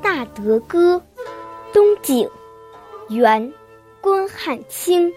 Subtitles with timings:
[0.00, 1.00] 大德歌，
[1.72, 2.28] 东景，
[3.08, 3.52] 元，
[4.00, 5.12] 关汉卿。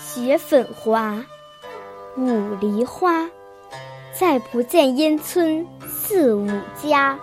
[0.00, 1.24] 雪粉华，
[2.16, 3.28] 五梨花，
[4.12, 6.48] 再不见烟村四五
[6.82, 7.18] 家。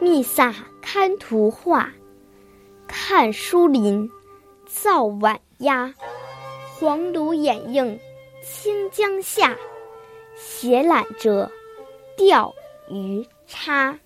[0.00, 1.90] 密撒看图画，
[3.10, 4.06] 汉书林，
[4.66, 5.90] 造晚鸦。
[6.78, 7.98] 黄芦掩映
[8.44, 9.56] 清江下。
[10.36, 11.50] 斜揽着
[12.18, 12.54] 钓
[12.90, 13.98] 鱼叉。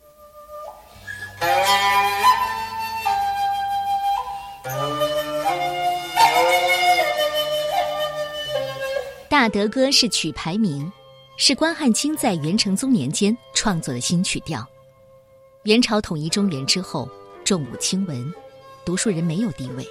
[9.29, 10.91] 大德歌是曲牌名，
[11.37, 14.65] 是关汉卿在元成宗年间创作的新曲调。
[15.65, 17.09] 元朝统一中原之后，
[17.45, 18.33] 重武轻文，
[18.85, 19.87] 读书人没有地位，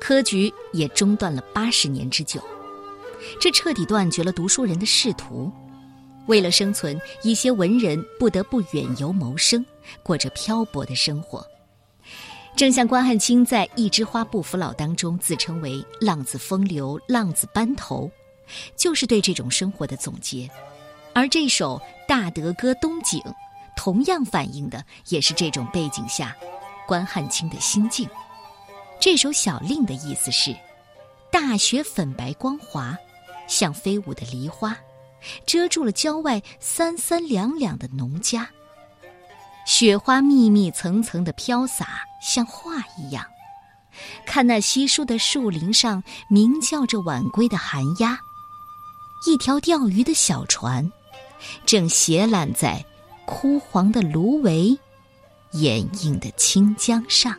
[0.00, 2.42] 科举也中断了八十年之久。
[3.40, 5.50] 这彻底断绝了读书人的仕途。
[6.26, 9.64] 为了生存，一些文人不得不远游谋生，
[10.02, 11.46] 过着漂泊的生活。
[12.56, 18.10] 正像关汉卿在《一枝花不服老》当中自称为“浪子风流，浪子班头”，
[18.76, 20.48] 就是对这种生活的总结。
[21.12, 23.20] 而这首《大德歌·东景》，
[23.76, 26.34] 同样反映的也是这种背景下
[26.86, 28.08] 关汉卿的心境。
[29.00, 30.54] 这首小令的意思是：
[31.30, 32.96] 大雪粉白光滑。
[33.46, 34.74] 像飞舞的梨花，
[35.44, 38.48] 遮住了郊外三三两两的农家。
[39.66, 43.22] 雪花密密层层的飘洒，像画一样。
[44.24, 48.18] 看那稀疏的树林上鸣叫着晚归的寒鸦，
[49.26, 50.90] 一条钓鱼的小船，
[51.66, 52.82] 正斜揽在
[53.26, 54.74] 枯黄的芦苇
[55.54, 57.32] 掩映的清江上。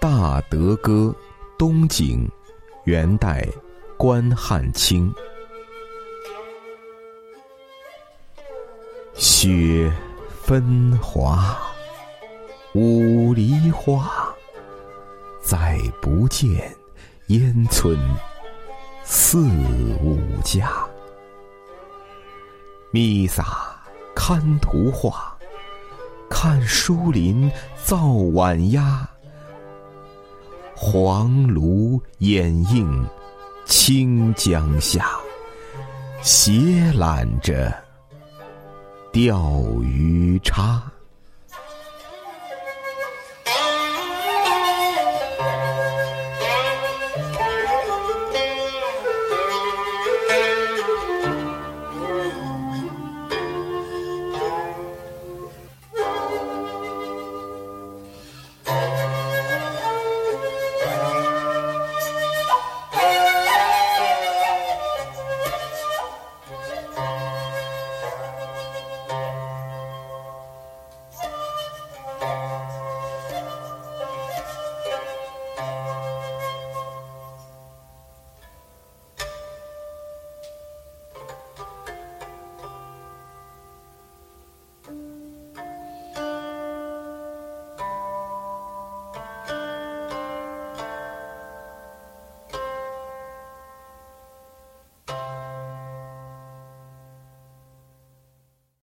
[0.00, 1.14] 大德歌，
[1.58, 2.26] 东景，
[2.84, 3.46] 元代，
[3.98, 5.12] 关汉卿。
[9.14, 9.92] 雪
[10.42, 11.56] 纷华，
[12.74, 14.23] 五梨花，
[15.56, 16.68] 再不见
[17.28, 17.96] 烟村
[19.04, 19.38] 四
[20.02, 20.68] 五家。
[22.90, 23.44] 弥撒
[24.16, 25.32] 看图画，
[26.28, 27.48] 看书林
[27.84, 29.08] 造晚鸦。
[30.74, 33.08] 黄芦掩映
[33.64, 35.08] 清江下，
[36.20, 37.72] 斜揽着
[39.12, 40.82] 钓鱼叉。